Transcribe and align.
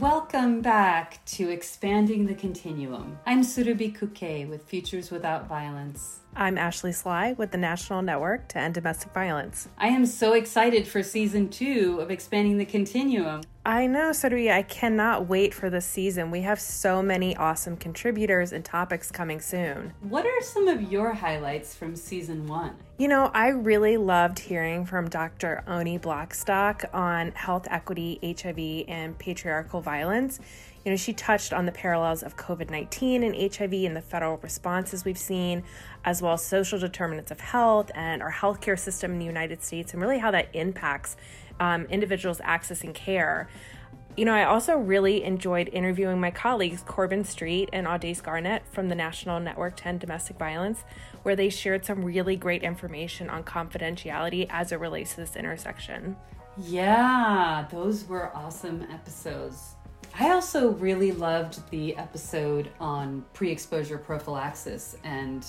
Welcome 0.00 0.60
back 0.60 1.24
to 1.26 1.48
Expanding 1.48 2.26
the 2.26 2.34
Continuum. 2.34 3.18
I'm 3.26 3.40
Surabhi 3.40 3.98
Kukke 3.98 4.48
with 4.48 4.62
Futures 4.62 5.10
Without 5.10 5.48
Violence. 5.48 6.20
I'm 6.36 6.56
Ashley 6.56 6.92
Sly 6.92 7.32
with 7.32 7.50
the 7.50 7.58
National 7.58 8.00
Network 8.00 8.46
to 8.50 8.58
End 8.58 8.74
Domestic 8.74 9.12
Violence. 9.12 9.68
I 9.76 9.88
am 9.88 10.06
so 10.06 10.34
excited 10.34 10.86
for 10.86 11.02
season 11.02 11.48
two 11.48 11.98
of 12.00 12.12
Expanding 12.12 12.58
the 12.58 12.64
Continuum. 12.64 13.40
I 13.68 13.86
know, 13.86 14.12
Surabhi. 14.12 14.50
I 14.50 14.62
cannot 14.62 15.28
wait 15.28 15.52
for 15.52 15.68
this 15.68 15.84
season. 15.84 16.30
We 16.30 16.40
have 16.40 16.58
so 16.58 17.02
many 17.02 17.36
awesome 17.36 17.76
contributors 17.76 18.50
and 18.50 18.64
topics 18.64 19.10
coming 19.10 19.42
soon. 19.42 19.92
What 20.00 20.24
are 20.24 20.40
some 20.40 20.68
of 20.68 20.90
your 20.90 21.12
highlights 21.12 21.74
from 21.74 21.94
season 21.94 22.46
one? 22.46 22.76
You 22.96 23.08
know, 23.08 23.30
I 23.34 23.48
really 23.48 23.98
loved 23.98 24.38
hearing 24.38 24.86
from 24.86 25.10
Dr. 25.10 25.64
Oni 25.66 25.98
Blackstock 25.98 26.86
on 26.94 27.32
health 27.32 27.68
equity, 27.70 28.18
HIV, 28.22 28.88
and 28.88 29.18
patriarchal 29.18 29.82
violence. 29.82 30.40
You 30.88 30.92
know, 30.94 30.96
she 30.96 31.12
touched 31.12 31.52
on 31.52 31.66
the 31.66 31.72
parallels 31.72 32.22
of 32.22 32.38
COVID 32.38 32.70
19 32.70 33.22
and 33.22 33.54
HIV 33.54 33.74
and 33.74 33.94
the 33.94 34.00
federal 34.00 34.38
responses 34.38 35.04
we've 35.04 35.18
seen, 35.18 35.62
as 36.02 36.22
well 36.22 36.32
as 36.32 36.42
social 36.42 36.78
determinants 36.78 37.30
of 37.30 37.40
health 37.40 37.90
and 37.94 38.22
our 38.22 38.32
healthcare 38.32 38.78
system 38.78 39.12
in 39.12 39.18
the 39.18 39.26
United 39.26 39.62
States, 39.62 39.92
and 39.92 40.00
really 40.00 40.16
how 40.16 40.30
that 40.30 40.48
impacts 40.54 41.18
um, 41.60 41.84
individuals 41.90 42.38
accessing 42.38 42.94
care. 42.94 43.50
You 44.16 44.24
know, 44.24 44.32
I 44.32 44.44
also 44.44 44.78
really 44.78 45.24
enjoyed 45.24 45.68
interviewing 45.74 46.20
my 46.20 46.30
colleagues 46.30 46.82
Corbin 46.86 47.22
Streett 47.22 47.68
and 47.70 47.86
Audace 47.86 48.22
Garnett 48.22 48.62
from 48.72 48.88
the 48.88 48.94
National 48.94 49.40
Network 49.40 49.76
to 49.76 49.88
End 49.88 50.00
Domestic 50.00 50.38
Violence, 50.38 50.84
where 51.22 51.36
they 51.36 51.50
shared 51.50 51.84
some 51.84 52.02
really 52.02 52.34
great 52.34 52.62
information 52.62 53.28
on 53.28 53.44
confidentiality 53.44 54.46
as 54.48 54.72
it 54.72 54.80
relates 54.80 55.16
to 55.16 55.20
this 55.20 55.36
intersection. 55.36 56.16
Yeah, 56.56 57.66
those 57.70 58.06
were 58.06 58.34
awesome 58.34 58.86
episodes. 58.90 59.76
I 60.20 60.30
also 60.30 60.70
really 60.70 61.12
loved 61.12 61.70
the 61.70 61.96
episode 61.96 62.70
on 62.80 63.24
pre 63.34 63.52
exposure 63.52 63.98
prophylaxis 63.98 64.96
and 65.04 65.46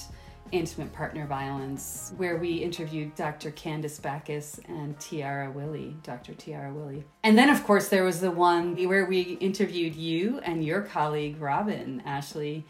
intimate 0.52 0.94
partner 0.94 1.26
violence, 1.26 2.14
where 2.18 2.38
we 2.38 2.54
interviewed 2.54 3.16
Dr. 3.16 3.50
Candice 3.50 4.00
Backus 4.00 4.60
and 4.68 5.00
Tiara 5.00 5.50
Willie, 5.50 5.96
Dr. 6.04 6.36
Tiara 6.36 6.72
Willie. 6.72 7.04
And 7.24 7.36
then, 7.36 7.50
of 7.50 7.64
course, 7.64 7.90
there 7.90 8.04
was 8.04 8.22
the 8.22 8.30
one 8.30 8.76
where 8.88 9.06
we 9.06 9.22
interviewed 9.22 9.96
you 9.96 10.40
and 10.44 10.64
your 10.64 10.82
colleague, 10.84 11.42
Robin 11.42 12.04
Ashley. 12.06 12.66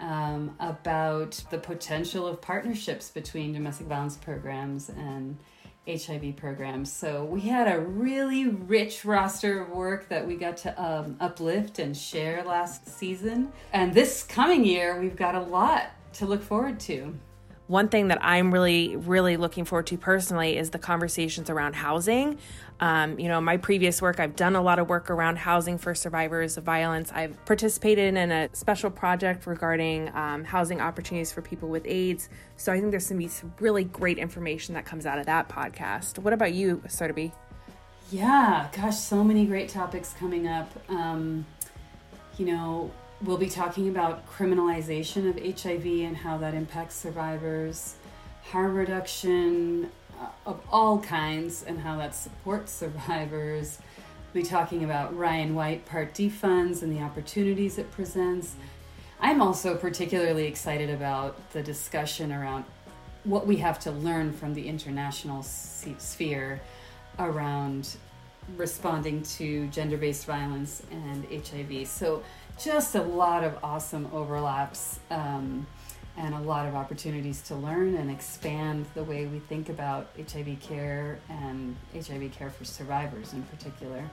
Um, 0.00 0.56
about 0.58 1.40
the 1.50 1.56
potential 1.56 2.26
of 2.26 2.42
partnerships 2.42 3.10
between 3.10 3.52
domestic 3.52 3.86
violence 3.86 4.16
programs 4.16 4.90
and 4.90 5.38
HIV 5.86 6.36
programs. 6.36 6.92
So 6.92 7.24
we 7.24 7.42
had 7.42 7.72
a 7.72 7.80
really 7.80 8.46
rich 8.46 9.04
roster 9.04 9.62
of 9.62 9.70
work 9.70 10.08
that 10.08 10.26
we 10.26 10.36
got 10.36 10.56
to 10.58 10.82
um, 10.82 11.16
uplift 11.20 11.78
and 11.78 11.96
share 11.96 12.42
last 12.42 12.88
season. 12.88 13.52
And 13.72 13.92
this 13.92 14.22
coming 14.22 14.64
year, 14.64 15.00
we've 15.00 15.16
got 15.16 15.34
a 15.34 15.40
lot 15.40 15.90
to 16.14 16.26
look 16.26 16.42
forward 16.42 16.80
to. 16.80 17.14
One 17.66 17.88
thing 17.88 18.08
that 18.08 18.18
I'm 18.20 18.52
really, 18.52 18.94
really 18.96 19.38
looking 19.38 19.64
forward 19.64 19.86
to 19.86 19.96
personally 19.96 20.58
is 20.58 20.70
the 20.70 20.78
conversations 20.78 21.48
around 21.48 21.74
housing. 21.74 22.38
Um, 22.78 23.18
you 23.18 23.28
know, 23.28 23.40
my 23.40 23.56
previous 23.56 24.02
work, 24.02 24.20
I've 24.20 24.36
done 24.36 24.54
a 24.54 24.60
lot 24.60 24.78
of 24.78 24.88
work 24.90 25.08
around 25.08 25.36
housing 25.36 25.78
for 25.78 25.94
survivors 25.94 26.58
of 26.58 26.64
violence. 26.64 27.10
I've 27.10 27.42
participated 27.46 28.16
in 28.16 28.30
a 28.30 28.50
special 28.52 28.90
project 28.90 29.46
regarding 29.46 30.14
um, 30.14 30.44
housing 30.44 30.82
opportunities 30.82 31.32
for 31.32 31.40
people 31.40 31.70
with 31.70 31.86
AIDS. 31.86 32.28
So 32.56 32.70
I 32.70 32.78
think 32.80 32.90
there's 32.90 33.08
going 33.08 33.20
to 33.20 33.24
be 33.24 33.30
some 33.30 33.54
really 33.60 33.84
great 33.84 34.18
information 34.18 34.74
that 34.74 34.84
comes 34.84 35.06
out 35.06 35.18
of 35.18 35.24
that 35.24 35.48
podcast. 35.48 36.18
What 36.18 36.34
about 36.34 36.52
you, 36.52 36.82
Surabhi? 36.86 37.32
Yeah, 38.10 38.68
gosh, 38.76 38.98
so 38.98 39.24
many 39.24 39.46
great 39.46 39.70
topics 39.70 40.12
coming 40.18 40.46
up. 40.46 40.70
Um, 40.90 41.46
you 42.36 42.44
know, 42.44 42.90
we'll 43.24 43.38
be 43.38 43.48
talking 43.48 43.88
about 43.88 44.26
criminalization 44.28 45.28
of 45.28 45.62
HIV 45.62 45.86
and 45.86 46.16
how 46.16 46.36
that 46.38 46.54
impacts 46.54 46.94
survivors, 46.94 47.96
harm 48.50 48.74
reduction 48.74 49.90
uh, 50.20 50.26
of 50.46 50.60
all 50.70 50.98
kinds 50.98 51.62
and 51.62 51.80
how 51.80 51.96
that 51.96 52.14
supports 52.14 52.72
survivors. 52.72 53.78
We'll 54.32 54.42
be 54.42 54.48
talking 54.48 54.84
about 54.84 55.16
Ryan 55.16 55.54
White 55.54 55.86
Part 55.86 56.12
D 56.12 56.28
funds 56.28 56.82
and 56.82 56.92
the 56.94 57.00
opportunities 57.00 57.78
it 57.78 57.90
presents. 57.92 58.56
I'm 59.20 59.40
also 59.40 59.74
particularly 59.74 60.46
excited 60.46 60.90
about 60.90 61.50
the 61.52 61.62
discussion 61.62 62.30
around 62.30 62.64
what 63.22 63.46
we 63.46 63.56
have 63.56 63.78
to 63.80 63.90
learn 63.90 64.32
from 64.32 64.52
the 64.52 64.68
international 64.68 65.42
sphere 65.42 66.60
around 67.18 67.96
responding 68.56 69.22
to 69.22 69.66
gender 69.68 69.96
based 69.96 70.26
violence 70.26 70.82
and 70.90 71.24
HIV. 71.30 71.86
So, 71.88 72.22
just 72.58 72.94
a 72.94 73.02
lot 73.02 73.44
of 73.44 73.56
awesome 73.62 74.08
overlaps 74.12 75.00
um, 75.10 75.66
and 76.16 76.34
a 76.34 76.40
lot 76.40 76.66
of 76.68 76.74
opportunities 76.74 77.42
to 77.42 77.56
learn 77.56 77.96
and 77.96 78.10
expand 78.10 78.86
the 78.94 79.02
way 79.02 79.26
we 79.26 79.40
think 79.40 79.68
about 79.68 80.08
HIV 80.16 80.60
care 80.60 81.18
and 81.28 81.76
HIV 81.94 82.32
care 82.32 82.50
for 82.50 82.64
survivors 82.64 83.32
in 83.32 83.42
particular. 83.44 84.08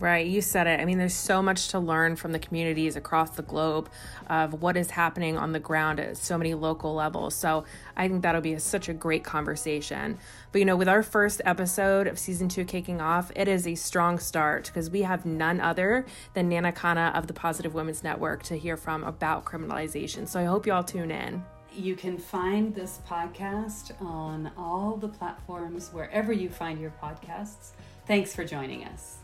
Right, 0.00 0.26
you 0.26 0.40
said 0.40 0.66
it. 0.66 0.80
I 0.80 0.84
mean, 0.84 0.98
there's 0.98 1.14
so 1.14 1.40
much 1.40 1.68
to 1.68 1.78
learn 1.78 2.16
from 2.16 2.32
the 2.32 2.40
communities 2.40 2.96
across 2.96 3.30
the 3.30 3.42
globe 3.42 3.88
of 4.28 4.60
what 4.60 4.76
is 4.76 4.90
happening 4.90 5.38
on 5.38 5.52
the 5.52 5.60
ground 5.60 6.00
at 6.00 6.16
so 6.16 6.36
many 6.36 6.52
local 6.52 6.94
levels. 6.94 7.34
So 7.34 7.64
I 7.96 8.08
think 8.08 8.22
that'll 8.22 8.40
be 8.40 8.54
a, 8.54 8.60
such 8.60 8.88
a 8.88 8.92
great 8.92 9.22
conversation. 9.22 10.18
But 10.50 10.58
you 10.58 10.64
know, 10.64 10.76
with 10.76 10.88
our 10.88 11.04
first 11.04 11.42
episode 11.44 12.08
of 12.08 12.18
season 12.18 12.48
two 12.48 12.64
kicking 12.64 13.00
off, 13.00 13.30
it 13.36 13.46
is 13.46 13.68
a 13.68 13.76
strong 13.76 14.18
start 14.18 14.66
because 14.66 14.90
we 14.90 15.02
have 15.02 15.24
none 15.24 15.60
other 15.60 16.06
than 16.34 16.50
Naina 16.50 16.74
Khanna 16.74 17.14
of 17.14 17.28
the 17.28 17.32
Positive 17.32 17.72
Women's 17.72 18.02
Network 18.02 18.42
to 18.44 18.58
hear 18.58 18.76
from 18.76 19.04
about 19.04 19.44
criminalization. 19.44 20.26
So 20.26 20.40
I 20.40 20.44
hope 20.44 20.66
you 20.66 20.72
all 20.72 20.84
tune 20.84 21.12
in. 21.12 21.44
You 21.72 21.94
can 21.94 22.18
find 22.18 22.74
this 22.74 23.00
podcast 23.08 23.92
on 24.02 24.50
all 24.58 24.96
the 24.96 25.08
platforms 25.08 25.90
wherever 25.92 26.32
you 26.32 26.48
find 26.48 26.80
your 26.80 26.92
podcasts. 27.02 27.70
Thanks 28.06 28.34
for 28.34 28.44
joining 28.44 28.84
us. 28.84 29.18